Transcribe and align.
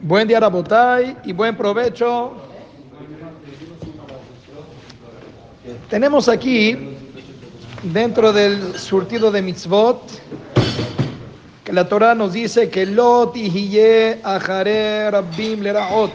Buen 0.00 0.26
día, 0.26 0.40
Rabotay, 0.40 1.16
y 1.24 1.32
buen 1.32 1.56
provecho. 1.56 2.32
Tenemos 5.88 6.28
aquí, 6.28 6.76
dentro 7.84 8.32
del 8.32 8.76
surtido 8.78 9.30
de 9.30 9.42
mitzvot, 9.42 10.02
que 11.62 11.72
la 11.72 11.88
Torah 11.88 12.14
nos 12.14 12.32
dice 12.32 12.68
que 12.68 12.84
Lot 12.84 13.36
y 13.36 13.78
Rabbim 15.10 15.60
Leraot. 15.60 16.12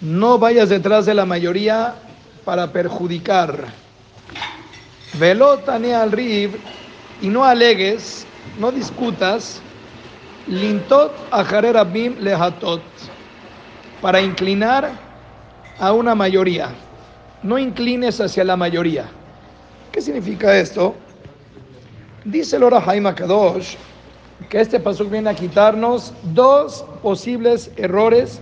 No 0.00 0.38
vayas 0.38 0.70
detrás 0.70 1.04
de 1.04 1.14
la 1.14 1.26
mayoría 1.26 1.94
para 2.44 2.72
perjudicar. 2.72 3.66
Velotane 5.18 5.94
al 5.94 6.12
rib 6.12 6.58
y 7.20 7.28
no 7.28 7.44
alegues, 7.44 8.26
no 8.58 8.72
discutas. 8.72 9.60
Lintot 10.48 11.12
Ajare 11.30 11.72
Rabbim 11.72 12.16
Lehatot. 12.20 12.82
Para 14.00 14.20
inclinar 14.20 14.90
a 15.78 15.92
una 15.92 16.14
mayoría. 16.14 16.70
No 17.42 17.58
inclines 17.58 18.20
hacia 18.20 18.44
la 18.44 18.56
mayoría. 18.56 19.06
¿Qué 19.92 20.00
significa 20.00 20.56
esto? 20.56 20.94
Dice 22.24 22.56
el 22.56 22.70
Jaime 22.70 23.14
Kadosh 23.14 23.76
que 24.48 24.60
este 24.60 24.80
paso 24.80 25.04
viene 25.04 25.30
a 25.30 25.34
quitarnos 25.34 26.14
dos 26.22 26.84
posibles 27.02 27.70
errores 27.76 28.40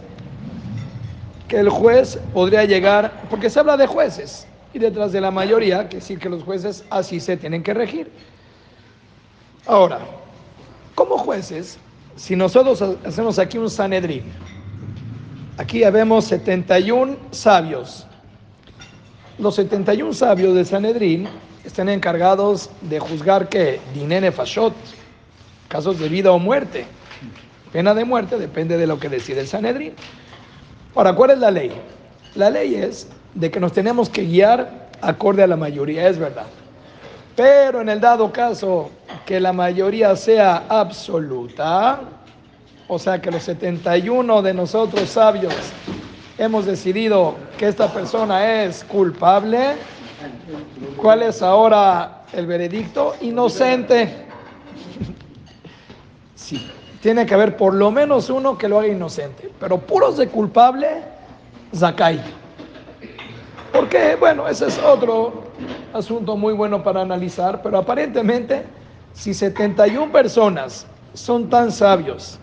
que 1.48 1.58
el 1.58 1.68
juez 1.68 2.18
podría 2.32 2.64
llegar, 2.64 3.22
porque 3.30 3.48
se 3.48 3.60
habla 3.60 3.76
de 3.76 3.86
jueces, 3.86 4.46
y 4.74 4.78
detrás 4.78 5.12
de 5.12 5.20
la 5.20 5.30
mayoría, 5.30 5.88
que 5.88 5.96
decir 5.96 6.18
que 6.18 6.28
los 6.28 6.42
jueces 6.42 6.84
así 6.90 7.20
se 7.20 7.36
tienen 7.36 7.62
que 7.62 7.72
regir. 7.72 8.10
Ahora, 9.66 10.00
como 10.94 11.16
jueces, 11.18 11.78
si 12.16 12.34
nosotros 12.34 12.82
hacemos 13.04 13.38
aquí 13.38 13.58
un 13.58 13.70
Sanedrín, 13.70 14.24
aquí 15.58 15.80
ya 15.80 15.90
vemos 15.90 16.24
71 16.24 17.16
sabios. 17.30 18.06
Los 19.38 19.54
71 19.56 20.14
sabios 20.14 20.54
de 20.54 20.64
Sanedrín 20.64 21.28
están 21.64 21.90
encargados 21.90 22.70
de 22.80 22.98
juzgar 22.98 23.48
que 23.48 23.80
Dinene 23.92 24.32
Fashot, 24.32 24.74
casos 25.68 25.98
de 25.98 26.08
vida 26.08 26.32
o 26.32 26.38
muerte. 26.38 26.86
Pena 27.72 27.92
de 27.92 28.04
muerte 28.04 28.38
depende 28.38 28.78
de 28.78 28.86
lo 28.86 28.98
que 28.98 29.10
decide 29.10 29.40
el 29.40 29.48
Sanedrín. 29.48 29.92
Ahora, 30.94 31.14
¿cuál 31.14 31.32
es 31.32 31.38
la 31.38 31.50
ley? 31.50 31.70
La 32.34 32.48
ley 32.48 32.76
es 32.76 33.08
de 33.34 33.50
que 33.50 33.60
nos 33.60 33.72
tenemos 33.72 34.08
que 34.08 34.22
guiar 34.22 34.88
acorde 35.02 35.42
a 35.42 35.46
la 35.46 35.56
mayoría, 35.56 36.08
es 36.08 36.18
verdad. 36.18 36.46
Pero 37.36 37.82
en 37.82 37.90
el 37.90 38.00
dado 38.00 38.32
caso 38.32 38.90
que 39.26 39.38
la 39.38 39.52
mayoría 39.52 40.16
sea 40.16 40.64
absoluta, 40.70 42.00
o 42.88 42.98
sea 42.98 43.20
que 43.20 43.30
los 43.30 43.42
71 43.42 44.40
de 44.40 44.54
nosotros 44.54 45.10
sabios 45.10 45.52
hemos 46.38 46.64
decidido 46.64 47.34
que 47.58 47.68
esta 47.68 47.92
persona 47.92 48.62
es 48.64 48.82
culpable, 48.84 49.74
¿cuál 50.96 51.24
es 51.24 51.42
ahora 51.42 52.22
el 52.32 52.46
veredicto? 52.46 53.14
Inocente. 53.20 54.24
Sí, 56.34 56.70
tiene 57.02 57.26
que 57.26 57.34
haber 57.34 57.56
por 57.56 57.74
lo 57.74 57.90
menos 57.90 58.30
uno 58.30 58.56
que 58.56 58.68
lo 58.68 58.78
haga 58.78 58.86
inocente, 58.86 59.50
pero 59.58 59.78
puros 59.78 60.16
de 60.16 60.28
culpable, 60.28 61.02
Zakai. 61.74 62.20
¿Por 63.72 63.88
qué? 63.88 64.14
Bueno, 64.14 64.46
ese 64.46 64.66
es 64.66 64.78
otro 64.78 65.45
asunto 65.96 66.36
muy 66.36 66.52
bueno 66.52 66.82
para 66.82 67.02
analizar, 67.02 67.62
pero 67.62 67.78
aparentemente, 67.78 68.64
si 69.12 69.34
71 69.34 70.12
personas 70.12 70.86
son 71.14 71.48
tan 71.48 71.72
sabios 71.72 72.38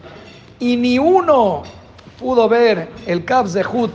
y 0.59 0.75
ni 0.75 0.99
uno 0.99 1.63
pudo 2.19 2.49
ver 2.49 2.89
el 3.05 3.23
Kav 3.25 3.47
Hut, 3.73 3.91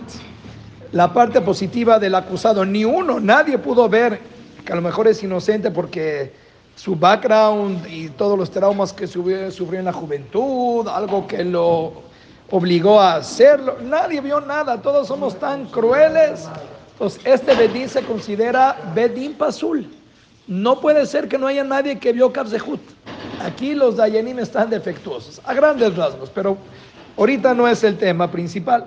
la 0.92 1.12
parte 1.12 1.41
positiva 1.41 1.98
del 1.98 2.14
acusado, 2.14 2.64
ni 2.64 2.84
uno, 2.84 3.20
nadie 3.20 3.59
pudo 3.59 3.89
ver 3.89 4.20
que 4.64 4.73
a 4.73 4.77
lo 4.77 4.83
mejor 4.83 5.08
es 5.08 5.23
inocente 5.23 5.70
porque 5.70 6.33
su 6.77 6.95
background 6.95 7.86
y 7.89 8.08
todos 8.11 8.39
los 8.39 8.51
traumas 8.51 8.92
que 8.92 9.07
sufrió 9.07 9.79
en 9.79 9.85
la 9.85 9.92
juventud, 9.92 10.86
algo 10.89 11.27
que 11.27 11.42
lo 11.42 12.02
obligó 12.51 13.01
a 13.01 13.17
hacerlo. 13.17 13.79
Nadie 13.83 14.20
vio 14.20 14.41
nada, 14.41 14.80
todos 14.80 15.08
somos 15.08 15.39
tan 15.39 15.67
crueles. 15.67 16.48
Entonces, 16.98 17.20
este 17.25 17.55
Bedín 17.55 17.89
se 17.89 18.03
considera 18.03 18.77
Bedín 18.95 19.35
Pasul. 19.35 19.86
No 20.48 20.81
puede 20.81 21.07
ser 21.07 21.29
que 21.29 21.39
no 21.39 21.47
haya 21.47 21.63
nadie 21.63 21.98
que 21.98 22.13
vio 22.13 22.33
Kabzehut. 22.33 22.81
Aquí 23.41 23.75
los 23.75 23.97
Dayanim 23.97 24.39
están 24.39 24.70
defectuosos, 24.70 25.41
a 25.45 25.55
grandes 25.55 25.95
rasgos, 25.95 26.31
pero 26.35 26.57
ahorita 27.17 27.55
no 27.55 27.69
es 27.69 27.85
el 27.85 27.97
tema 27.97 28.31
principal. 28.31 28.85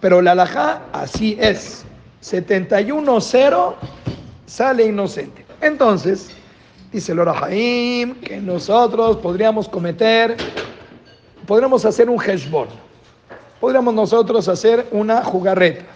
Pero 0.00 0.22
la 0.22 0.32
alajá 0.32 0.82
así 0.92 1.36
es. 1.40 1.84
71-0 2.22 3.74
sale 4.46 4.86
inocente. 4.86 5.44
Entonces, 5.60 6.30
Dice 6.92 7.12
el 7.12 7.20
Orahaim 7.20 8.14
que 8.16 8.36
nosotros 8.36 9.16
podríamos 9.16 9.66
cometer, 9.66 10.36
podríamos 11.46 11.86
hacer 11.86 12.10
un 12.10 12.20
heshbon, 12.20 12.68
podríamos 13.58 13.94
nosotros 13.94 14.46
hacer 14.46 14.86
una 14.90 15.24
jugarreta. 15.24 15.86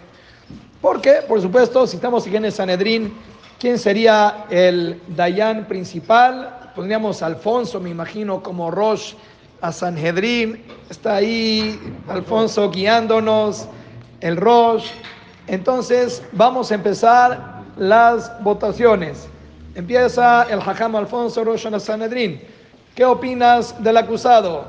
Porque, 0.87 1.15
por 1.27 1.43
supuesto, 1.43 1.85
si 1.85 1.97
estamos 1.97 2.25
en 2.29 2.45
el 2.45 2.53
Sanedrín, 2.53 3.13
¿quién 3.59 3.77
sería 3.77 4.45
el 4.51 5.01
Dayan 5.09 5.65
principal? 5.67 6.71
Pondríamos 6.77 7.23
a 7.23 7.27
Alfonso, 7.27 7.81
me 7.81 7.91
imagino, 7.91 8.41
como 8.41 8.71
Rosh 8.71 9.15
a 9.63 9.73
Sanedrín. 9.73 10.63
Está 10.89 11.17
ahí 11.17 11.77
Alfonso 12.07 12.71
guiándonos, 12.71 13.67
el 14.21 14.37
Rosh. 14.37 14.87
Entonces, 15.49 16.23
vamos 16.31 16.71
a 16.71 16.77
empezar 16.77 17.63
las 17.77 18.41
votaciones. 18.45 19.27
Empieza 19.75 20.45
el 20.45 20.61
Hajam 20.61 20.95
Alfonso 20.95 21.43
Rosh 21.43 21.67
Sanedrin. 21.81 22.41
¿Qué 22.95 23.05
opinas 23.05 23.75
del 23.83 23.97
acusado? 23.97 24.67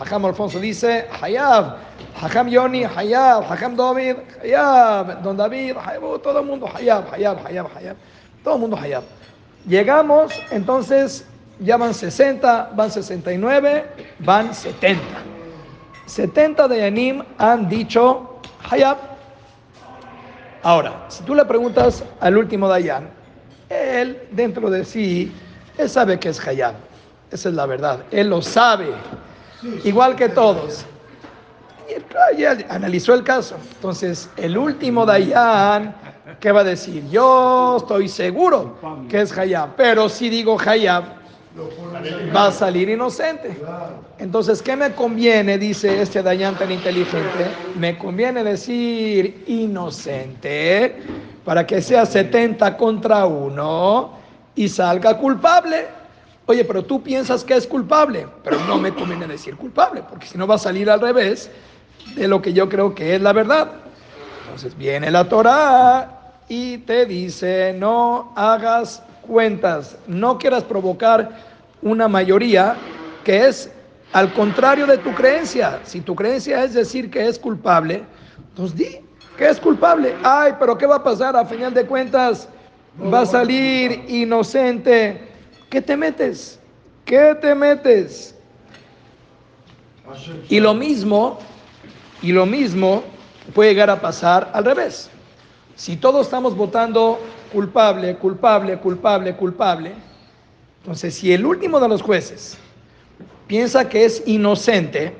El 0.00 0.06
Hajam 0.06 0.24
Alfonso 0.24 0.58
dice, 0.58 1.06
Hayab, 1.20 1.76
Hajam 2.18 2.48
Yoni, 2.48 2.84
Hayab, 2.84 3.44
Hajam 3.44 3.76
David, 3.76 4.16
Hayab, 4.42 5.22
Don 5.22 5.36
David, 5.36 5.76
Hayab, 5.76 6.22
todo 6.22 6.40
el 6.40 6.46
mundo 6.46 6.66
Hayab, 6.66 7.12
Hayab, 7.12 7.46
Hayab, 7.46 7.66
Hayab, 7.76 7.96
todo 8.42 8.54
el 8.54 8.60
mundo 8.62 8.78
Hayab. 8.78 9.04
Llegamos, 9.66 10.32
entonces 10.50 11.26
ya 11.58 11.76
van 11.76 11.92
60, 11.92 12.70
van 12.74 12.90
69, 12.90 13.84
van 14.20 14.54
70. 14.54 15.02
70 16.06 16.68
de 16.68 16.78
Yanim 16.78 17.22
han 17.36 17.68
dicho 17.68 18.40
Hayab. 18.70 18.96
Ahora, 20.62 21.04
si 21.08 21.22
tú 21.24 21.34
le 21.34 21.44
preguntas 21.44 22.02
al 22.20 22.38
último 22.38 22.68
Dayan, 22.68 23.10
él 23.68 24.26
dentro 24.30 24.70
de 24.70 24.82
sí, 24.82 25.30
él 25.76 25.90
sabe 25.90 26.18
que 26.18 26.30
es 26.30 26.46
Hayab. 26.46 26.74
Esa 27.30 27.50
es 27.50 27.54
la 27.54 27.66
verdad. 27.66 28.00
Él 28.10 28.30
lo 28.30 28.40
sabe. 28.40 28.94
Igual 29.84 30.16
que 30.16 30.28
todos. 30.28 30.84
Y 32.36 32.44
analizó 32.44 33.14
el 33.14 33.24
caso. 33.24 33.56
Entonces, 33.74 34.28
el 34.36 34.56
último 34.56 35.04
Dayan, 35.04 35.94
¿qué 36.38 36.52
va 36.52 36.60
a 36.60 36.64
decir? 36.64 37.08
Yo 37.10 37.78
estoy 37.78 38.08
seguro 38.08 38.78
que 39.08 39.22
es 39.22 39.36
Hayab. 39.36 39.74
Pero 39.76 40.08
si 40.08 40.28
digo 40.28 40.56
Hayab, 40.58 41.04
va 42.34 42.46
a 42.46 42.52
salir 42.52 42.88
inocente. 42.88 43.56
Entonces, 44.18 44.62
¿qué 44.62 44.76
me 44.76 44.92
conviene? 44.92 45.58
Dice 45.58 46.00
este 46.00 46.22
Dayan 46.22 46.56
tan 46.56 46.70
inteligente. 46.70 47.50
Me 47.76 47.98
conviene 47.98 48.44
decir 48.44 49.42
inocente 49.48 51.02
para 51.44 51.66
que 51.66 51.82
sea 51.82 52.06
70 52.06 52.76
contra 52.76 53.26
1 53.26 54.12
y 54.54 54.68
salga 54.68 55.18
culpable. 55.18 55.99
Oye, 56.50 56.64
pero 56.64 56.84
tú 56.84 57.00
piensas 57.00 57.44
que 57.44 57.54
es 57.54 57.64
culpable, 57.64 58.26
pero 58.42 58.56
no 58.66 58.76
me 58.76 58.92
conviene 58.92 59.24
decir 59.28 59.54
culpable, 59.56 60.02
porque 60.10 60.26
si 60.26 60.36
no 60.36 60.48
va 60.48 60.56
a 60.56 60.58
salir 60.58 60.90
al 60.90 61.00
revés 61.00 61.48
de 62.16 62.26
lo 62.26 62.42
que 62.42 62.52
yo 62.52 62.68
creo 62.68 62.92
que 62.92 63.14
es 63.14 63.22
la 63.22 63.32
verdad. 63.32 63.70
Entonces 64.42 64.76
viene 64.76 65.12
la 65.12 65.28
Torah 65.28 66.32
y 66.48 66.78
te 66.78 67.06
dice, 67.06 67.72
no 67.78 68.32
hagas 68.34 69.00
cuentas, 69.20 69.96
no 70.08 70.38
quieras 70.38 70.64
provocar 70.64 71.30
una 71.82 72.08
mayoría 72.08 72.80
que 73.22 73.46
es 73.46 73.70
al 74.10 74.32
contrario 74.32 74.88
de 74.88 74.98
tu 74.98 75.14
creencia. 75.14 75.82
Si 75.84 76.00
tu 76.00 76.16
creencia 76.16 76.64
es 76.64 76.74
decir 76.74 77.12
que 77.12 77.28
es 77.28 77.38
culpable, 77.38 78.02
entonces 78.48 78.76
di, 78.76 79.00
que 79.36 79.48
es 79.48 79.60
culpable. 79.60 80.18
Ay, 80.24 80.54
pero 80.58 80.76
¿qué 80.76 80.86
va 80.86 80.96
a 80.96 81.04
pasar? 81.04 81.36
A 81.36 81.44
final 81.44 81.72
de 81.72 81.86
cuentas 81.86 82.48
va 83.00 83.20
a 83.20 83.26
salir 83.26 84.04
inocente. 84.08 85.29
¿Qué 85.70 85.80
te 85.80 85.96
metes? 85.96 86.58
¿Qué 87.04 87.36
te 87.40 87.54
metes? 87.54 88.34
Y 90.48 90.58
lo 90.58 90.74
mismo, 90.74 91.38
y 92.20 92.32
lo 92.32 92.44
mismo 92.44 93.04
puede 93.54 93.70
llegar 93.70 93.88
a 93.88 94.00
pasar 94.00 94.50
al 94.52 94.64
revés. 94.64 95.08
Si 95.76 95.96
todos 95.96 96.26
estamos 96.26 96.56
votando 96.56 97.20
culpable, 97.52 98.16
culpable, 98.16 98.78
culpable, 98.78 99.36
culpable, 99.36 99.92
entonces 100.80 101.14
si 101.14 101.32
el 101.32 101.46
último 101.46 101.78
de 101.78 101.88
los 101.88 102.02
jueces 102.02 102.58
piensa 103.46 103.88
que 103.88 104.04
es 104.04 104.22
inocente, 104.26 105.14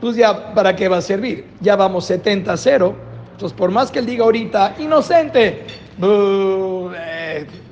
pues 0.00 0.16
ya, 0.16 0.52
¿para 0.54 0.74
qué 0.74 0.88
va 0.88 0.96
a 0.96 1.02
servir? 1.02 1.46
Ya 1.60 1.76
vamos 1.76 2.10
70-0. 2.10 2.94
Entonces, 3.32 3.56
por 3.56 3.70
más 3.70 3.90
que 3.90 4.00
él 4.00 4.06
diga 4.06 4.24
ahorita, 4.24 4.74
inocente, 4.78 5.66
eh, 6.02 7.09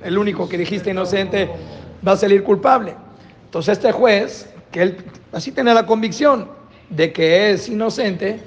el 0.02 0.18
único 0.18 0.48
que 0.48 0.58
dijiste 0.58 0.90
inocente 0.90 1.50
va 2.06 2.12
a 2.12 2.16
salir 2.16 2.42
culpable. 2.42 2.94
Entonces, 3.44 3.78
este 3.78 3.92
juez, 3.92 4.52
que 4.70 4.82
él 4.82 4.96
así 5.32 5.52
tiene 5.52 5.72
la 5.74 5.86
convicción 5.86 6.48
de 6.90 7.12
que 7.12 7.50
es 7.50 7.68
inocente, 7.68 8.40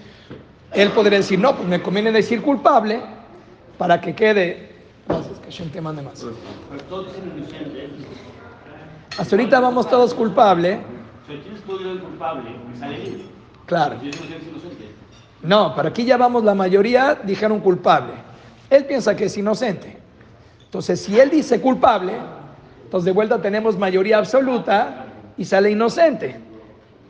él 0.74 0.89
podría 0.92 1.19
decir, 1.19 1.39
no, 1.39 1.56
pues 1.56 1.68
me 1.68 1.81
conviene 1.81 2.12
decir 2.12 2.42
culpable 2.42 3.01
para 3.77 4.00
que 4.00 4.15
quede. 4.15 4.71
Gracias, 5.07 5.39
que 5.39 5.63
te 5.69 5.81
mande 5.81 6.01
más. 6.01 6.25
Hasta 9.18 9.36
ahorita 9.36 9.59
vamos 9.59 9.89
todos 9.89 10.13
culpables. 10.13 10.80
culpable, 12.01 12.50
Claro. 13.65 13.98
No, 15.44 15.75
para 15.75 15.89
aquí 15.89 16.06
ya 16.06 16.18
vamos, 16.18 16.44
la 16.44 16.53
mayoría 16.53 17.15
dijeron 17.24 17.59
culpable. 17.59 18.13
Él 18.69 18.86
piensa 18.86 19.15
que 19.15 19.25
es 19.25 19.38
inocente. 19.38 20.00
Entonces, 20.71 21.01
si 21.01 21.19
él 21.19 21.29
dice 21.29 21.59
culpable, 21.59 22.13
entonces 22.85 23.03
de 23.03 23.12
vuelta 23.12 23.41
tenemos 23.41 23.77
mayoría 23.77 24.19
absoluta 24.19 25.03
y 25.38 25.44
sale 25.44 25.69
inocente. 25.69 26.39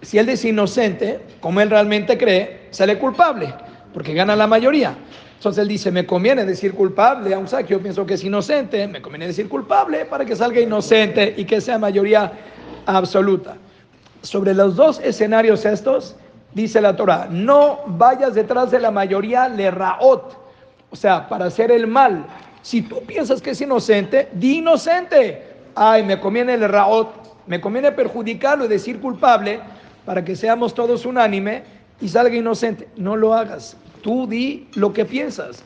Si 0.01 0.17
él 0.17 0.25
dice 0.25 0.49
inocente, 0.49 1.19
como 1.39 1.61
él 1.61 1.69
realmente 1.69 2.17
cree, 2.17 2.69
sale 2.71 2.97
culpable, 2.97 3.53
porque 3.93 4.15
gana 4.15 4.35
la 4.35 4.47
mayoría. 4.47 4.95
Entonces 5.35 5.61
él 5.61 5.67
dice, 5.67 5.91
me 5.91 6.07
conviene 6.07 6.43
decir 6.43 6.73
culpable, 6.73 7.35
aun 7.35 7.45
que 7.45 7.67
yo 7.67 7.79
pienso 7.79 8.03
que 8.03 8.15
es 8.15 8.23
inocente, 8.23 8.87
me 8.87 8.99
conviene 8.99 9.27
decir 9.27 9.47
culpable 9.47 10.05
para 10.05 10.25
que 10.25 10.35
salga 10.35 10.59
inocente 10.59 11.35
y 11.37 11.45
que 11.45 11.61
sea 11.61 11.77
mayoría 11.77 12.31
absoluta. 12.87 13.57
Sobre 14.23 14.55
los 14.55 14.75
dos 14.75 14.99
escenarios 15.01 15.65
estos, 15.65 16.15
dice 16.55 16.81
la 16.81 16.95
Torah, 16.95 17.27
no 17.29 17.81
vayas 17.85 18.33
detrás 18.33 18.71
de 18.71 18.79
la 18.79 18.89
mayoría 18.89 19.47
le 19.47 19.69
raot, 19.69 20.35
o 20.89 20.95
sea, 20.95 21.29
para 21.29 21.45
hacer 21.45 21.69
el 21.69 21.85
mal. 21.85 22.25
Si 22.61 22.81
tú 22.81 23.01
piensas 23.01 23.41
que 23.41 23.51
es 23.51 23.61
inocente, 23.61 24.29
di 24.33 24.57
inocente. 24.59 25.43
Ay, 25.75 26.03
me 26.03 26.19
conviene 26.19 26.53
el 26.53 26.67
raot, 26.67 27.09
me 27.47 27.59
conviene 27.59 27.91
perjudicarlo 27.91 28.65
y 28.65 28.67
decir 28.67 28.99
culpable 28.99 29.59
para 30.05 30.23
que 30.23 30.35
seamos 30.35 30.73
todos 30.73 31.05
unánime 31.05 31.63
y 32.01 32.07
salga 32.07 32.35
inocente. 32.35 32.87
No 32.97 33.15
lo 33.15 33.33
hagas. 33.33 33.77
Tú 34.01 34.27
di 34.27 34.67
lo 34.75 34.93
que 34.93 35.05
piensas. 35.05 35.63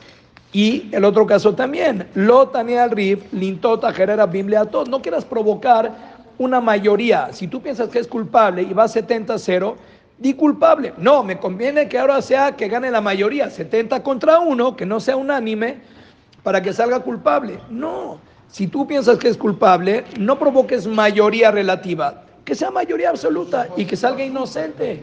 Y 0.52 0.88
el 0.92 1.04
otro 1.04 1.26
caso 1.26 1.54
también, 1.54 2.06
al 2.14 2.90
rif, 2.90 3.32
lintota 3.32 3.92
gerera 3.92 4.30
todos 4.70 4.88
No 4.88 5.02
quieras 5.02 5.24
provocar 5.24 6.16
una 6.38 6.60
mayoría. 6.60 7.32
Si 7.32 7.46
tú 7.48 7.60
piensas 7.60 7.88
que 7.88 7.98
es 7.98 8.06
culpable 8.06 8.62
y 8.62 8.72
va 8.72 8.86
70-0, 8.86 9.74
di 10.18 10.34
culpable. 10.34 10.94
No, 10.98 11.22
me 11.22 11.38
conviene 11.38 11.88
que 11.88 11.98
ahora 11.98 12.22
sea 12.22 12.56
que 12.56 12.68
gane 12.68 12.90
la 12.90 13.00
mayoría, 13.00 13.50
70 13.50 14.02
contra 14.02 14.38
1, 14.40 14.76
que 14.76 14.86
no 14.86 15.00
sea 15.00 15.16
unánime, 15.16 15.80
para 16.46 16.62
que 16.62 16.72
salga 16.72 17.00
culpable. 17.00 17.58
No, 17.68 18.20
si 18.46 18.68
tú 18.68 18.86
piensas 18.86 19.18
que 19.18 19.26
es 19.26 19.36
culpable, 19.36 20.04
no 20.16 20.38
provoques 20.38 20.86
mayoría 20.86 21.50
relativa, 21.50 22.22
que 22.44 22.54
sea 22.54 22.70
mayoría 22.70 23.10
absoluta 23.10 23.66
y 23.76 23.84
que 23.84 23.96
salga 23.96 24.24
inocente 24.24 25.02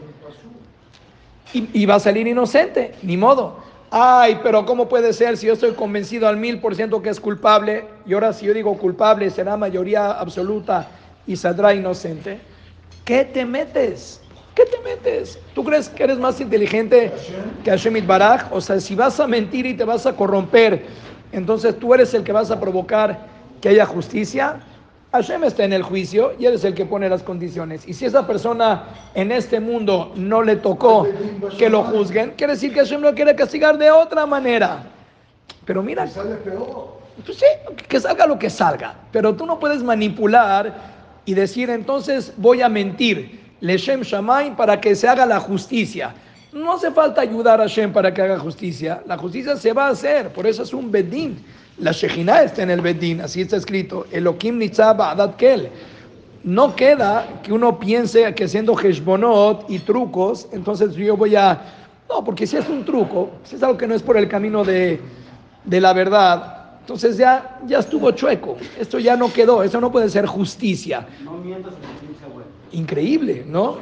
y, 1.52 1.84
va 1.84 1.96
a 1.96 2.00
salir 2.00 2.26
inocente, 2.26 2.94
ni 3.02 3.18
modo. 3.18 3.58
Ay, 3.90 4.40
pero 4.42 4.64
¿cómo 4.64 4.88
puede 4.88 5.12
ser 5.12 5.36
si 5.36 5.48
yo 5.48 5.52
estoy 5.52 5.72
convencido 5.72 6.28
al 6.28 6.38
mil 6.38 6.60
por 6.60 6.74
ciento 6.76 7.02
que 7.02 7.10
es 7.10 7.20
culpable 7.20 7.84
y 8.06 8.14
ahora 8.14 8.32
si 8.32 8.46
yo 8.46 8.54
digo 8.54 8.78
culpable 8.78 9.28
será 9.28 9.58
mayoría 9.58 10.12
absoluta 10.12 10.88
y 11.26 11.36
saldrá 11.36 11.74
inocente? 11.74 12.38
¿Qué 13.04 13.26
te 13.26 13.44
metes? 13.44 14.22
¿Qué 14.54 14.64
te 14.64 14.78
metes? 14.82 15.38
¿Tú 15.54 15.62
crees 15.62 15.90
que 15.90 16.04
eres 16.04 16.18
más 16.18 16.40
inteligente 16.40 17.12
que 17.62 17.70
Hashem 17.70 18.06
Baraj? 18.06 18.50
O 18.50 18.62
sea, 18.62 18.80
si 18.80 18.94
vas 18.94 19.20
a 19.20 19.26
mentir 19.26 19.66
y 19.66 19.74
te 19.74 19.84
vas 19.84 20.06
a 20.06 20.14
corromper, 20.14 20.86
entonces 21.34 21.78
tú 21.78 21.94
eres 21.94 22.14
el 22.14 22.24
que 22.24 22.32
vas 22.32 22.50
a 22.50 22.60
provocar 22.60 23.26
que 23.60 23.70
haya 23.70 23.86
justicia. 23.86 24.60
Hashem 25.12 25.44
está 25.44 25.64
en 25.64 25.72
el 25.72 25.82
juicio 25.82 26.32
y 26.38 26.46
Él 26.46 26.54
es 26.54 26.64
el 26.64 26.74
que 26.74 26.84
pone 26.84 27.08
las 27.08 27.22
condiciones. 27.22 27.86
Y 27.86 27.94
si 27.94 28.04
esa 28.04 28.26
persona 28.26 28.84
en 29.14 29.30
este 29.30 29.60
mundo 29.60 30.12
no 30.16 30.42
le 30.42 30.56
tocó 30.56 31.06
que 31.56 31.70
lo 31.70 31.84
juzguen, 31.84 32.32
quiere 32.36 32.54
decir 32.54 32.72
que 32.72 32.80
Hashem 32.80 33.00
lo 33.00 33.14
quiere 33.14 33.34
castigar 33.36 33.78
de 33.78 33.90
otra 33.90 34.26
manera. 34.26 34.84
Pero 35.64 35.82
mira, 35.82 36.06
pues 37.24 37.38
sí, 37.38 37.46
que 37.88 38.00
salga 38.00 38.26
lo 38.26 38.38
que 38.38 38.50
salga. 38.50 38.94
Pero 39.12 39.34
tú 39.34 39.46
no 39.46 39.58
puedes 39.58 39.82
manipular 39.82 40.74
y 41.24 41.34
decir 41.34 41.70
entonces 41.70 42.32
voy 42.36 42.62
a 42.62 42.68
mentir. 42.68 43.40
Leshem 43.60 44.02
Shamay 44.02 44.56
para 44.56 44.80
que 44.80 44.94
se 44.94 45.08
haga 45.08 45.24
la 45.24 45.40
justicia. 45.40 46.14
No 46.54 46.72
hace 46.72 46.92
falta 46.92 47.20
ayudar 47.20 47.60
a 47.60 47.64
Hashem 47.64 47.92
para 47.92 48.14
que 48.14 48.22
haga 48.22 48.38
justicia. 48.38 49.02
La 49.06 49.18
justicia 49.18 49.56
se 49.56 49.72
va 49.72 49.88
a 49.88 49.90
hacer, 49.90 50.28
por 50.28 50.46
eso 50.46 50.62
es 50.62 50.72
un 50.72 50.90
bedín. 50.90 51.44
La 51.78 51.90
Shejina 51.90 52.42
está 52.42 52.62
en 52.62 52.70
el 52.70 52.80
Bedín, 52.80 53.20
así 53.20 53.40
está 53.40 53.56
escrito. 53.56 54.06
Elohim 54.12 54.58
Nitzab 54.58 55.02
Adat 55.02 55.34
Kel. 55.36 55.68
No 56.44 56.76
queda 56.76 57.40
que 57.42 57.52
uno 57.52 57.78
piense 57.80 58.32
que 58.34 58.44
haciendo 58.44 58.78
Heshbonot 58.78 59.68
y 59.68 59.80
trucos, 59.80 60.46
entonces 60.52 60.94
yo 60.94 61.16
voy 61.16 61.34
a. 61.34 61.60
No, 62.08 62.22
porque 62.22 62.46
si 62.46 62.56
es 62.56 62.68
un 62.68 62.84
truco, 62.84 63.30
si 63.42 63.56
es 63.56 63.62
algo 63.62 63.76
que 63.76 63.88
no 63.88 63.94
es 63.94 64.02
por 64.02 64.16
el 64.16 64.28
camino 64.28 64.62
de, 64.62 65.00
de 65.64 65.80
la 65.80 65.92
verdad, 65.92 66.64
entonces 66.80 67.16
ya, 67.16 67.58
ya 67.66 67.80
estuvo 67.80 68.10
chueco. 68.12 68.56
Esto 68.78 69.00
ya 69.00 69.16
no 69.16 69.32
quedó, 69.32 69.62
eso 69.62 69.80
no 69.80 69.90
puede 69.90 70.08
ser 70.10 70.26
justicia. 70.26 71.06
Increíble, 72.74 73.44
¿no? 73.46 73.76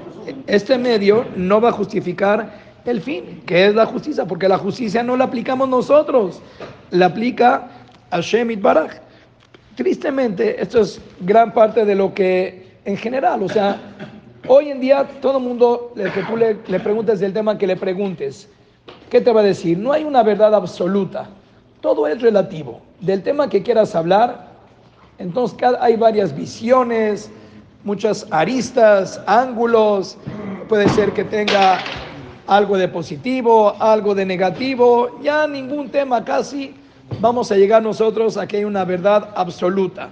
Este 0.47 0.77
medio 0.77 1.25
no 1.35 1.63
va 1.63 1.71
a 1.71 1.73
justificar 1.73 2.61
el 2.85 3.01
fin, 3.01 3.43
que 3.47 3.67
es 3.67 3.75
la 3.75 3.87
justicia, 3.87 4.27
porque 4.27 4.47
la 4.49 4.59
justicia 4.59 5.03
no 5.03 5.17
la 5.17 5.25
aplicamos 5.25 5.67
nosotros, 5.67 6.43
la 6.91 7.07
aplica 7.07 7.69
Hashem 8.11 8.61
Baraj. 8.61 8.91
Tristemente, 9.77 10.61
esto 10.61 10.83
es 10.83 11.01
gran 11.21 11.55
parte 11.55 11.87
de 11.87 11.95
lo 11.95 12.13
que 12.13 12.77
en 12.85 12.99
general, 12.99 13.43
o 13.43 13.49
sea, 13.49 13.81
hoy 14.47 14.69
en 14.69 14.81
día 14.81 15.09
todo 15.23 15.39
el 15.39 15.45
mundo, 15.45 15.95
que 15.97 16.23
tú 16.25 16.37
le, 16.37 16.59
le 16.67 16.81
preguntes 16.81 17.21
del 17.21 17.33
tema 17.33 17.57
que 17.57 17.67
le 17.67 17.77
preguntes, 17.77 18.47
¿qué 19.09 19.23
te 19.23 19.33
va 19.33 19.41
a 19.41 19.45
decir? 19.45 19.79
No 19.79 19.93
hay 19.93 20.05
una 20.05 20.23
verdad 20.23 20.55
absoluta, 20.55 21.31
todo 21.81 22.07
es 22.07 22.21
relativo. 22.21 22.83
Del 23.01 23.23
tema 23.23 23.49
que 23.49 23.63
quieras 23.63 23.95
hablar, 23.95 24.49
entonces 25.19 25.57
hay 25.81 25.97
varias 25.97 26.37
visiones, 26.37 27.31
muchas 27.85 28.27
aristas, 28.31 29.21
ángulos, 29.27 30.17
puede 30.69 30.89
ser 30.89 31.13
que 31.13 31.25
tenga 31.25 31.79
algo 32.47 32.77
de 32.77 32.89
positivo, 32.89 33.75
algo 33.79 34.15
de 34.15 34.25
negativo, 34.25 35.21
ya 35.23 35.47
ningún 35.47 35.91
tema 35.91 36.25
casi 36.25 36.75
vamos 37.21 37.53
a 37.53 37.57
llegar 37.57 37.83
nosotros 37.83 38.37
a 38.37 38.47
que 38.47 38.59
hay 38.59 38.65
una 38.65 38.85
verdad 38.85 39.31
absoluta. 39.37 40.11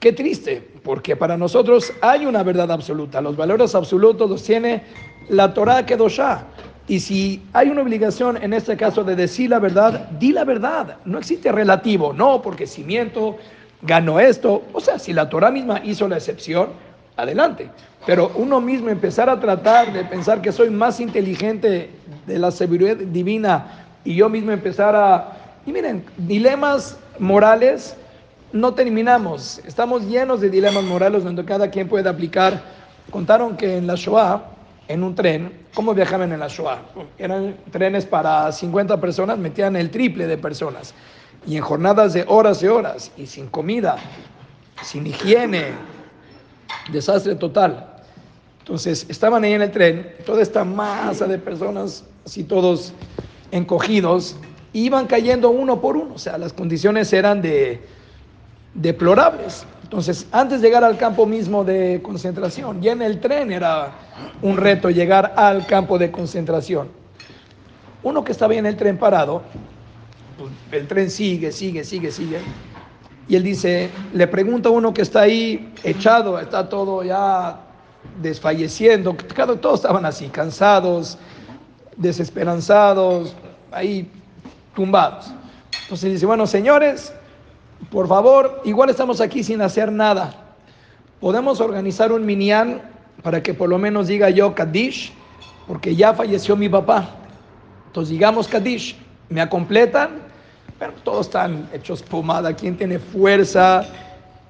Qué 0.00 0.12
triste, 0.12 0.62
porque 0.82 1.16
para 1.16 1.36
nosotros 1.36 1.92
hay 2.02 2.26
una 2.26 2.42
verdad 2.42 2.70
absoluta. 2.70 3.20
Los 3.20 3.36
valores 3.36 3.74
absolutos 3.74 4.28
los 4.28 4.42
tiene 4.42 4.82
la 5.28 5.54
Torah 5.54 5.86
Kedoshá. 5.86 6.44
Y 6.86 7.00
si 7.00 7.42
hay 7.54 7.70
una 7.70 7.80
obligación 7.80 8.36
en 8.42 8.52
este 8.52 8.76
caso 8.76 9.02
de 9.02 9.16
decir 9.16 9.48
la 9.48 9.58
verdad, 9.58 10.10
di 10.18 10.32
la 10.32 10.44
verdad. 10.44 10.98
No 11.06 11.18
existe 11.18 11.50
relativo. 11.50 12.12
No, 12.12 12.42
porque 12.42 12.66
si 12.66 12.84
miento, 12.84 13.38
gano 13.86 14.18
esto. 14.18 14.62
O 14.72 14.80
sea, 14.80 14.98
si 14.98 15.12
la 15.12 15.28
Torah 15.28 15.50
misma 15.50 15.80
hizo 15.84 16.08
la 16.08 16.16
excepción, 16.16 16.70
adelante. 17.16 17.70
Pero 18.06 18.32
uno 18.34 18.60
mismo 18.60 18.90
empezar 18.90 19.30
a 19.30 19.40
tratar 19.40 19.92
de 19.92 20.04
pensar 20.04 20.42
que 20.42 20.52
soy 20.52 20.70
más 20.70 21.00
inteligente 21.00 21.90
de 22.26 22.38
la 22.38 22.50
seguridad 22.50 22.96
divina 22.96 23.86
y 24.04 24.14
yo 24.14 24.28
mismo 24.28 24.52
empezar 24.52 24.94
a... 24.94 25.32
Y 25.64 25.72
miren, 25.72 26.04
dilemas 26.18 26.98
morales 27.18 27.96
no 28.52 28.74
terminamos. 28.74 29.60
Estamos 29.66 30.06
llenos 30.06 30.40
de 30.40 30.50
dilemas 30.50 30.84
morales 30.84 31.24
donde 31.24 31.44
cada 31.44 31.70
quien 31.70 31.88
puede 31.88 32.08
aplicar. 32.08 32.62
Contaron 33.10 33.56
que 33.56 33.78
en 33.78 33.86
la 33.86 33.94
Shoah, 33.94 34.42
en 34.88 35.02
un 35.02 35.14
tren, 35.14 35.52
¿cómo 35.74 35.94
viajaban 35.94 36.30
en 36.32 36.40
la 36.40 36.48
Shoah? 36.48 36.78
Eran 37.18 37.56
trenes 37.70 38.04
para 38.04 38.52
50 38.52 39.00
personas, 39.00 39.38
metían 39.38 39.76
el 39.76 39.90
triple 39.90 40.26
de 40.26 40.36
personas. 40.36 40.94
Y 41.46 41.56
en 41.56 41.62
jornadas 41.62 42.14
de 42.14 42.24
horas 42.26 42.62
y 42.62 42.66
horas, 42.66 43.12
y 43.16 43.26
sin 43.26 43.48
comida, 43.48 43.96
sin 44.82 45.06
higiene, 45.06 45.72
desastre 46.90 47.34
total. 47.34 47.94
Entonces, 48.60 49.04
estaban 49.08 49.44
ahí 49.44 49.52
en 49.52 49.62
el 49.62 49.70
tren, 49.70 50.14
toda 50.24 50.40
esta 50.40 50.64
masa 50.64 51.26
de 51.26 51.38
personas, 51.38 52.04
así 52.24 52.44
todos 52.44 52.92
encogidos, 53.50 54.36
iban 54.72 55.06
cayendo 55.06 55.50
uno 55.50 55.80
por 55.80 55.96
uno, 55.96 56.14
o 56.14 56.18
sea, 56.18 56.38
las 56.38 56.52
condiciones 56.52 57.12
eran 57.12 57.42
de 57.42 57.80
deplorables. 58.74 59.66
Entonces, 59.82 60.26
antes 60.32 60.60
de 60.60 60.68
llegar 60.68 60.82
al 60.82 60.96
campo 60.96 61.26
mismo 61.26 61.62
de 61.62 62.00
concentración, 62.02 62.80
ya 62.82 62.92
en 62.92 63.02
el 63.02 63.20
tren 63.20 63.52
era 63.52 63.92
un 64.42 64.56
reto 64.56 64.90
llegar 64.90 65.34
al 65.36 65.66
campo 65.66 65.98
de 65.98 66.10
concentración. 66.10 66.88
Uno 68.02 68.24
que 68.24 68.32
estaba 68.32 68.54
en 68.54 68.66
el 68.66 68.76
tren 68.76 68.98
parado, 68.98 69.42
el 70.72 70.86
tren 70.86 71.10
sigue, 71.10 71.52
sigue, 71.52 71.84
sigue, 71.84 72.10
sigue. 72.10 72.40
Y 73.28 73.36
él 73.36 73.42
dice, 73.42 73.90
le 74.12 74.26
pregunta 74.26 74.68
a 74.68 74.72
uno 74.72 74.92
que 74.92 75.02
está 75.02 75.22
ahí 75.22 75.72
echado, 75.82 76.38
está 76.38 76.68
todo 76.68 77.02
ya 77.02 77.60
desfalleciendo, 78.20 79.14
todos 79.60 79.80
estaban 79.80 80.04
así, 80.04 80.28
cansados, 80.28 81.18
desesperanzados, 81.96 83.34
ahí 83.72 84.10
tumbados. 84.74 85.32
Entonces 85.84 86.12
dice, 86.12 86.26
bueno, 86.26 86.46
señores, 86.46 87.12
por 87.90 88.08
favor, 88.08 88.60
igual 88.64 88.90
estamos 88.90 89.20
aquí 89.20 89.42
sin 89.42 89.62
hacer 89.62 89.90
nada. 89.90 90.34
Podemos 91.20 91.60
organizar 91.60 92.12
un 92.12 92.26
minyan 92.26 92.82
para 93.22 93.42
que 93.42 93.54
por 93.54 93.68
lo 93.68 93.78
menos 93.78 94.08
diga 94.08 94.28
yo 94.28 94.54
Kaddish, 94.54 95.12
porque 95.66 95.96
ya 95.96 96.12
falleció 96.12 96.56
mi 96.56 96.68
papá. 96.68 97.08
Entonces 97.86 98.10
digamos 98.10 98.48
Kaddish, 98.48 98.96
me 99.30 99.48
completan, 99.48 100.23
todos 100.92 101.26
están 101.26 101.68
hechos 101.72 102.02
pomada, 102.02 102.54
¿quién 102.54 102.76
tiene 102.76 102.98
fuerza? 102.98 103.86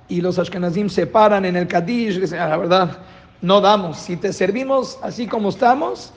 Y 0.08 0.20
los 0.20 0.38
Ashkenazim 0.38 0.88
se 0.88 1.06
paran 1.06 1.44
en 1.44 1.56
el 1.56 1.66
Kaddish, 1.66 2.20
dicen, 2.20 2.40
ah, 2.40 2.48
la 2.48 2.56
verdad, 2.56 2.98
no 3.40 3.60
damos. 3.60 3.98
Si 3.98 4.16
te 4.16 4.32
servimos 4.32 4.98
así 5.02 5.26
como 5.26 5.48
estamos, 5.48 6.12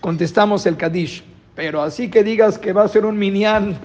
contestamos 0.00 0.66
el 0.66 0.76
Kaddish. 0.76 1.24
Pero 1.54 1.82
así 1.82 2.10
que 2.10 2.24
digas 2.24 2.58
que 2.58 2.72
va 2.72 2.84
a 2.84 2.88
ser 2.88 3.04
un 3.04 3.18
minyan 3.18 3.76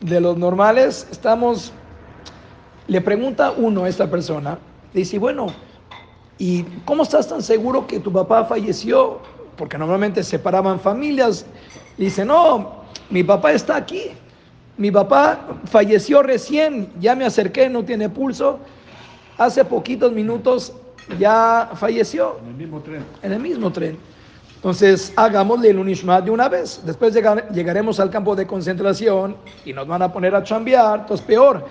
de 0.00 0.20
los 0.20 0.36
normales, 0.36 1.06
estamos... 1.10 1.72
Le 2.88 3.00
pregunta 3.00 3.52
uno 3.56 3.84
a 3.84 3.88
esta 3.88 4.08
persona, 4.08 4.58
dice, 4.94 5.18
bueno, 5.18 5.48
¿y 6.38 6.62
cómo 6.84 7.02
estás 7.02 7.28
tan 7.28 7.42
seguro 7.42 7.84
que 7.84 7.98
tu 7.98 8.12
papá 8.12 8.44
falleció? 8.44 9.20
Porque 9.56 9.76
normalmente 9.76 10.22
separaban 10.22 10.78
familias. 10.78 11.44
Dice, 11.98 12.24
no, 12.24 12.84
mi 13.10 13.24
papá 13.24 13.52
está 13.52 13.76
aquí. 13.76 14.12
Mi 14.78 14.90
papá 14.90 15.40
falleció 15.64 16.22
recién, 16.22 16.90
ya 17.00 17.14
me 17.14 17.24
acerqué, 17.24 17.68
no 17.68 17.84
tiene 17.84 18.08
pulso. 18.08 18.58
Hace 19.38 19.64
poquitos 19.64 20.12
minutos 20.12 20.72
ya 21.18 21.70
falleció. 21.74 22.38
En 22.42 22.48
el 22.48 22.54
mismo 22.54 22.80
tren. 22.80 23.04
En 23.22 23.32
el 23.32 23.40
mismo 23.40 23.72
tren. 23.72 23.98
Entonces, 24.56 25.12
hagámosle 25.16 25.70
el 25.70 25.78
Unishmat 25.78 26.24
de 26.24 26.30
una 26.30 26.48
vez. 26.48 26.80
Después 26.84 27.14
llegaremos 27.14 28.00
al 28.00 28.10
campo 28.10 28.34
de 28.34 28.46
concentración 28.46 29.36
y 29.64 29.72
nos 29.72 29.86
van 29.86 30.02
a 30.02 30.12
poner 30.12 30.34
a 30.34 30.42
chambear. 30.42 31.00
Entonces, 31.00 31.24
peor. 31.26 31.66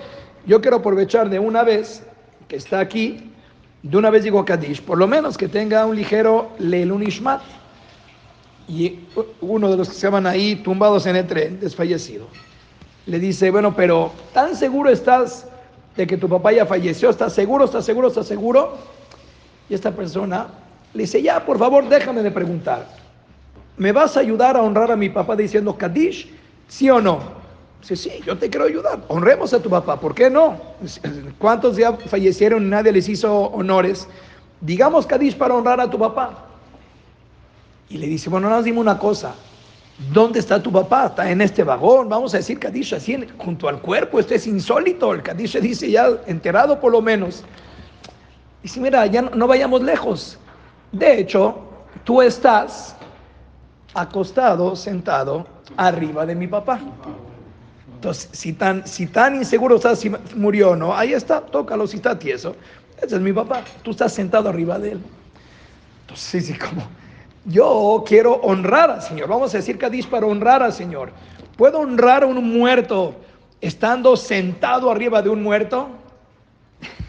Yo 0.48 0.62
quiero 0.62 0.78
aprovechar 0.78 1.30
de 1.30 1.40
una 1.40 1.64
vez 1.64 2.04
que 2.48 2.56
está 2.56 2.80
aquí, 2.80 3.32
de 3.84 3.98
una 3.98 4.10
vez 4.10 4.24
digo 4.24 4.46
Kadish, 4.46 4.82
por 4.82 4.98
lo 4.98 5.08
menos 5.08 5.38
que 5.38 5.48
tenga 5.48 5.86
un 5.86 5.96
ligero 5.96 6.52
Leilun 6.60 7.04
Ishmat. 7.04 7.42
Y 8.68 9.00
uno 9.42 9.70
de 9.70 9.78
los 9.78 9.90
que 9.90 9.96
se 9.96 10.02
llaman 10.08 10.26
ahí 10.26 10.56
tumbados 10.56 11.06
en 11.06 11.16
el 11.16 11.28
tren, 11.28 11.60
desfallecido, 11.60 12.28
le 13.06 13.20
dice, 13.20 13.52
bueno, 13.52 13.76
pero 13.76 14.12
¿tan 14.34 14.56
seguro 14.56 14.90
estás 14.90 15.48
de 15.96 16.08
que 16.08 16.18
tu 16.18 16.28
papá 16.28 16.52
ya 16.52 16.66
falleció? 16.66 17.10
¿Estás 17.10 17.34
seguro? 17.34 17.66
¿Estás 17.66 17.86
seguro? 17.86 18.08
¿Estás 18.08 18.28
seguro? 18.28 18.78
Y 19.70 19.74
esta 19.74 19.92
persona 19.92 20.48
le 20.94 21.04
dice, 21.04 21.22
ya, 21.22 21.46
por 21.46 21.60
favor, 21.60 21.88
déjame 21.88 22.24
de 22.24 22.32
preguntar. 22.32 22.88
¿Me 23.78 23.92
vas 23.92 24.16
a 24.16 24.22
ayudar 24.22 24.56
a 24.56 24.62
honrar 24.62 24.92
a 24.92 24.96
mi 24.96 25.10
papá 25.10 25.36
diciendo 25.36 25.78
Kadish? 25.78 26.34
¿Sí 26.68 26.90
o 26.90 27.02
no? 27.02 27.20
Dice, 27.82 27.96
sí, 27.96 28.12
yo 28.26 28.38
te 28.38 28.50
quiero 28.50 28.66
ayudar. 28.66 29.04
Honremos 29.10 29.54
a 29.54 29.62
tu 29.62 29.70
papá. 29.70 30.00
¿Por 30.00 30.16
qué 30.16 30.30
no? 30.30 30.58
¿Cuántos 31.38 31.78
ya 31.78 31.94
fallecieron 31.94 32.66
y 32.66 32.70
nadie 32.70 32.92
les 32.92 33.10
hizo 33.10 33.34
honores? 33.34 34.08
Digamos 34.62 35.06
Kadish 35.06 35.38
para 35.38 35.54
honrar 35.54 35.80
a 35.80 35.90
tu 35.90 36.00
papá. 36.00 36.46
Y 37.90 37.98
le 37.98 38.08
dice, 38.08 38.30
bueno, 38.30 38.50
nos 38.50 38.64
dime 38.64 38.80
una 38.80 38.98
cosa. 38.98 39.36
¿Dónde 39.98 40.40
está 40.40 40.62
tu 40.62 40.72
papá? 40.72 41.08
Está 41.08 41.30
en 41.32 41.42
este 41.42 41.64
vagón. 41.64 42.10
Vamos 42.10 42.34
a 42.34 42.38
decir 42.38 42.60
Kadish 42.60 42.94
así 42.94 43.18
junto 43.38 43.70
al 43.70 43.80
cuerpo. 43.80 44.20
Esto 44.20 44.34
es 44.34 44.46
insólito. 44.46 45.14
El 45.14 45.24
Kadish 45.24 45.58
dice 45.62 45.90
ya 45.90 46.10
enterado 46.28 46.80
por 46.80 46.92
lo 46.92 47.02
menos. 47.02 47.44
Dice, 48.62 48.80
mira, 48.82 49.06
ya 49.06 49.22
no 49.22 49.48
vayamos 49.48 49.82
lejos. 49.82 50.38
De 50.92 51.20
hecho, 51.20 51.60
tú 52.04 52.22
estás 52.22 52.96
acostado, 53.94 54.76
sentado, 54.76 55.48
arriba 55.78 56.26
de 56.26 56.36
mi 56.36 56.48
papá. 56.48 56.80
Entonces, 57.94 58.30
si 58.34 58.52
tan, 58.52 58.86
si 58.86 59.08
tan 59.08 59.36
inseguro 59.36 59.78
estás 59.78 60.00
si 60.00 60.12
murió 60.36 60.72
o 60.72 60.76
no, 60.76 60.94
ahí 60.94 61.14
está, 61.14 61.40
tócalo 61.40 61.88
si 61.88 61.98
está 61.98 62.20
tieso. 62.20 62.56
Ese 63.02 63.16
es 63.16 63.22
mi 63.22 63.32
papá. 63.32 63.64
Tú 63.82 63.92
estás 63.92 64.12
sentado 64.12 64.50
arriba 64.50 64.78
de 64.78 64.94
él. 64.94 65.02
Entonces, 66.02 66.44
sí, 66.44 66.54
sí, 66.54 66.60
como 66.60 66.86
yo 67.46 68.04
quiero 68.08 68.34
honrar 68.36 68.90
al 68.90 69.02
Señor. 69.02 69.28
Vamos 69.28 69.54
a 69.54 69.58
decir 69.58 69.78
Cadiz 69.78 70.06
para 70.06 70.26
honrar 70.26 70.64
al 70.64 70.74
Señor. 70.74 71.12
¿Puedo 71.58 71.80
honrar 71.80 72.24
a 72.24 72.26
un 72.26 72.58
muerto 72.58 73.16
estando 73.62 74.18
sentado 74.18 74.92
arriba 74.92 75.22
de 75.22 75.30
un 75.30 75.42
muerto? 75.44 75.88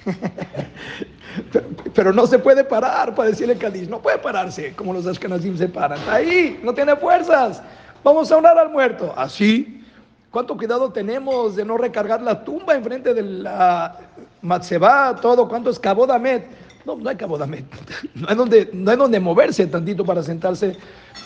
pero, 1.95 2.13
no 2.13 2.27
se 2.27 2.39
puede 2.39 2.63
parar 2.65 3.15
para 3.15 3.31
decirle 3.31 3.57
Cádiz, 3.57 3.89
no 3.89 4.01
puede 4.01 4.19
pararse 4.19 4.73
como 4.75 4.93
los 4.93 5.07
Ashkenazim 5.07 5.57
se 5.57 5.69
paran. 5.69 5.99
Ahí, 6.09 6.61
no 6.63 6.73
tiene 6.73 6.95
fuerzas. 6.97 7.63
Vamos 8.05 8.31
a 8.31 8.37
honrar 8.37 8.59
al 8.59 8.71
muerto. 8.71 9.13
Así. 9.17 9.83
¿Cuánto 10.31 10.57
cuidado 10.57 10.93
tenemos 10.93 11.57
de 11.57 11.65
no 11.65 11.79
recargar 11.79 12.21
la 12.21 12.45
tumba 12.45 12.75
enfrente 12.75 13.15
de 13.15 13.23
la 13.23 13.97
Matzeba, 14.43 15.17
todo? 15.17 15.49
¿Cuánto 15.49 15.71
es 15.71 15.79
Cabodamet? 15.79 16.47
No, 16.87 16.95
no 16.95 17.11
hay 17.11 17.17
Cabodamet. 17.17 17.65
No 18.15 18.29
hay, 18.29 18.37
donde, 18.37 18.71
no 18.73 18.91
hay 18.91 18.97
donde 18.97 19.21
moverse 19.21 19.67
tantito 19.67 20.05
para 20.05 20.23
sentarse 20.23 20.77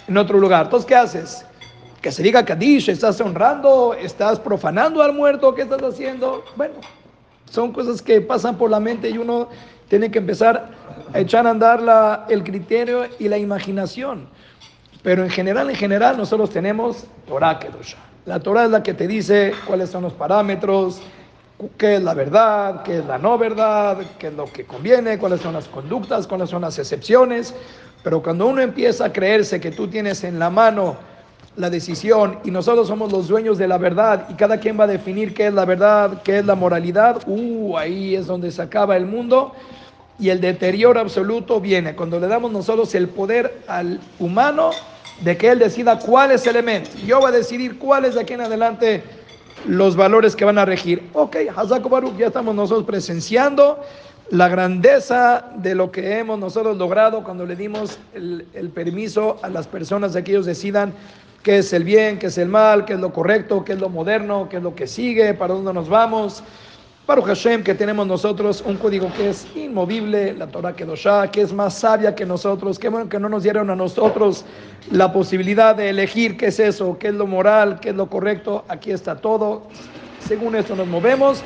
en 0.08 0.16
otro 0.16 0.38
lugar. 0.38 0.64
Entonces, 0.64 0.86
¿qué 0.86 0.94
haces? 0.96 1.46
Que 2.00 2.10
se 2.10 2.22
diga 2.22 2.44
Kadish, 2.44 2.88
estás 2.88 3.20
honrando, 3.20 3.92
estás 3.94 4.40
profanando 4.40 5.02
al 5.02 5.12
muerto, 5.12 5.54
¿qué 5.54 5.62
estás 5.62 5.82
haciendo? 5.82 6.42
Bueno, 6.56 6.74
son 7.44 7.72
cosas 7.72 8.00
que 8.00 8.22
pasan 8.22 8.56
por 8.56 8.70
la 8.70 8.80
mente 8.80 9.10
y 9.10 9.18
uno 9.18 9.48
tiene 9.88 10.10
que 10.10 10.18
empezar 10.18 10.70
a 11.12 11.18
echar 11.20 11.46
a 11.46 11.50
andar 11.50 11.82
la, 11.82 12.24
el 12.30 12.42
criterio 12.42 13.04
y 13.18 13.28
la 13.28 13.36
imaginación. 13.36 14.28
Pero 15.02 15.22
en 15.22 15.30
general, 15.30 15.68
en 15.68 15.76
general, 15.76 16.16
nosotros 16.16 16.50
tenemos 16.50 17.04
Torah 17.26 17.58
Kedosha. 17.58 17.98
La 18.24 18.40
Torah 18.40 18.64
es 18.64 18.70
la 18.70 18.82
que 18.82 18.94
te 18.94 19.06
dice 19.06 19.52
cuáles 19.66 19.90
son 19.90 20.04
los 20.04 20.12
parámetros, 20.14 21.02
qué 21.76 21.96
es 21.96 22.02
la 22.02 22.14
verdad, 22.14 22.82
qué 22.82 22.98
es 22.98 23.06
la 23.06 23.18
no 23.18 23.36
verdad, 23.38 23.98
qué 24.18 24.28
es 24.28 24.34
lo 24.34 24.44
que 24.46 24.64
conviene, 24.64 25.18
cuáles 25.18 25.40
son 25.40 25.54
las 25.54 25.68
conductas, 25.68 26.26
cuáles 26.26 26.50
son 26.50 26.62
las 26.62 26.78
excepciones. 26.78 27.54
Pero 28.02 28.22
cuando 28.22 28.46
uno 28.46 28.62
empieza 28.62 29.06
a 29.06 29.12
creerse 29.12 29.60
que 29.60 29.70
tú 29.70 29.88
tienes 29.88 30.24
en 30.24 30.38
la 30.38 30.50
mano 30.50 30.96
la 31.56 31.68
decisión 31.68 32.38
y 32.44 32.50
nosotros 32.50 32.88
somos 32.88 33.12
los 33.12 33.28
dueños 33.28 33.58
de 33.58 33.68
la 33.68 33.76
verdad 33.76 34.26
y 34.30 34.34
cada 34.34 34.58
quien 34.58 34.78
va 34.78 34.84
a 34.84 34.86
definir 34.86 35.34
qué 35.34 35.48
es 35.48 35.54
la 35.54 35.64
verdad, 35.64 36.22
qué 36.22 36.38
es 36.38 36.46
la 36.46 36.54
moralidad, 36.54 37.22
uh, 37.26 37.76
ahí 37.76 38.14
es 38.14 38.26
donde 38.26 38.50
se 38.50 38.62
acaba 38.62 38.96
el 38.96 39.04
mundo 39.04 39.52
y 40.18 40.30
el 40.30 40.40
deterioro 40.40 41.00
absoluto 41.00 41.60
viene 41.60 41.94
cuando 41.94 42.20
le 42.20 42.28
damos 42.28 42.52
nosotros 42.52 42.94
el 42.94 43.08
poder 43.08 43.62
al 43.66 44.00
humano 44.18 44.70
de 45.22 45.36
que 45.36 45.50
él 45.50 45.58
decida 45.58 45.98
cuál 45.98 46.30
es 46.30 46.46
el 46.46 46.56
elemento. 46.56 46.90
Yo 47.04 47.18
voy 47.20 47.28
a 47.28 47.36
decidir 47.36 47.78
cuáles 47.78 48.14
de 48.14 48.22
aquí 48.22 48.34
en 48.34 48.42
adelante 48.42 49.02
los 49.66 49.96
valores 49.96 50.36
que 50.36 50.44
van 50.44 50.58
a 50.58 50.64
regir. 50.64 51.08
Ok, 51.12 51.36
Hazako 51.54 51.88
Baruch, 51.88 52.16
ya 52.16 52.28
estamos 52.28 52.54
nosotros 52.54 52.86
presenciando 52.86 53.80
la 54.30 54.48
grandeza 54.48 55.50
de 55.56 55.74
lo 55.74 55.90
que 55.90 56.18
hemos 56.18 56.38
nosotros 56.38 56.76
logrado 56.76 57.24
cuando 57.24 57.44
le 57.44 57.56
dimos 57.56 57.98
el, 58.14 58.46
el 58.54 58.68
permiso 58.68 59.38
a 59.42 59.48
las 59.48 59.66
personas 59.66 60.12
de 60.12 60.22
que 60.22 60.30
ellos 60.32 60.46
decidan 60.46 60.94
qué 61.42 61.58
es 61.58 61.72
el 61.72 61.84
bien, 61.84 62.18
qué 62.18 62.26
es 62.26 62.38
el 62.38 62.48
mal, 62.48 62.84
qué 62.84 62.92
es 62.92 63.00
lo 63.00 63.12
correcto, 63.12 63.64
qué 63.64 63.72
es 63.72 63.80
lo 63.80 63.88
moderno, 63.88 64.48
qué 64.48 64.58
es 64.58 64.62
lo 64.62 64.74
que 64.74 64.86
sigue, 64.86 65.34
para 65.34 65.54
dónde 65.54 65.72
nos 65.72 65.88
vamos. 65.88 66.42
Baruch 67.10 67.26
Hashem, 67.26 67.64
que 67.64 67.74
tenemos 67.74 68.06
nosotros 68.06 68.62
un 68.64 68.76
código 68.76 69.12
que 69.12 69.30
es 69.30 69.44
inmovible, 69.56 70.32
la 70.32 70.46
Torah 70.46 70.76
Kedoshá, 70.76 71.28
que 71.28 71.40
es 71.40 71.52
más 71.52 71.74
sabia 71.74 72.14
que 72.14 72.24
nosotros, 72.24 72.78
que 72.78 72.88
bueno 72.88 73.08
que 73.08 73.18
no 73.18 73.28
nos 73.28 73.42
dieron 73.42 73.68
a 73.68 73.74
nosotros 73.74 74.44
la 74.92 75.12
posibilidad 75.12 75.74
de 75.74 75.90
elegir 75.90 76.36
qué 76.36 76.46
es 76.46 76.60
eso, 76.60 76.96
qué 77.00 77.08
es 77.08 77.14
lo 77.14 77.26
moral, 77.26 77.80
qué 77.80 77.88
es 77.88 77.96
lo 77.96 78.08
correcto, 78.08 78.64
aquí 78.68 78.92
está 78.92 79.16
todo, 79.16 79.62
según 80.20 80.54
esto 80.54 80.76
nos 80.76 80.86
movemos 80.86 81.42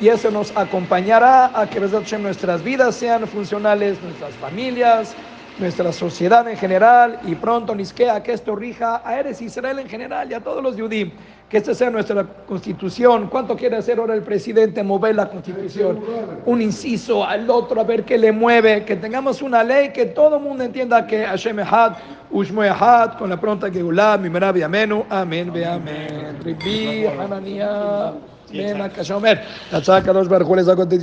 y 0.00 0.08
eso 0.08 0.32
nos 0.32 0.50
acompañará 0.56 1.60
a 1.60 1.70
que 1.70 1.78
nuestras 1.78 2.64
vidas 2.64 2.96
sean 2.96 3.28
funcionales, 3.28 4.02
nuestras 4.02 4.34
familias, 4.34 5.14
nuestra 5.58 5.92
sociedad 5.92 6.48
en 6.48 6.56
general 6.56 7.20
y 7.26 7.34
pronto 7.34 7.74
Nisquea, 7.74 8.22
que 8.22 8.32
esto 8.32 8.56
rija 8.56 9.02
a 9.04 9.18
Eres 9.18 9.40
Israel 9.40 9.78
en 9.78 9.88
general 9.88 10.30
y 10.30 10.34
a 10.34 10.40
todos 10.40 10.62
los 10.62 10.74
judíos. 10.74 11.10
Que 11.48 11.58
esta 11.58 11.74
sea 11.74 11.90
nuestra 11.90 12.24
constitución. 12.46 13.28
¿Cuánto 13.28 13.54
quiere 13.54 13.76
hacer 13.76 13.98
ahora 13.98 14.14
el 14.14 14.22
presidente? 14.22 14.82
Mover 14.82 15.14
la 15.14 15.28
constitución. 15.28 16.00
Un 16.46 16.62
inciso 16.62 17.24
al 17.24 17.48
otro, 17.48 17.80
a 17.80 17.84
ver 17.84 18.04
qué 18.04 18.18
le 18.18 18.32
mueve. 18.32 18.84
Que 18.84 18.96
tengamos 18.96 19.42
una 19.42 19.62
ley 19.62 19.90
que 19.92 20.06
todo 20.06 20.38
el 20.38 20.42
mundo 20.42 20.64
entienda 20.64 21.06
que 21.06 21.24
Hashem 21.24 21.60
Ehad, 21.60 21.92
Ushmo 22.30 22.64
Ehad, 22.64 23.18
con 23.18 23.30
la 23.30 23.38
pronta 23.38 23.70
Geulah, 23.70 24.16
Mimerabi 24.16 24.62
Amenu. 24.62 25.04
Amén, 25.10 25.52
ve 25.52 25.64
amén. 25.64 26.38
Ribi, 26.42 27.06
Hanania, 27.06 28.14
Ben, 28.54 28.80
Akashomer. 28.80 29.42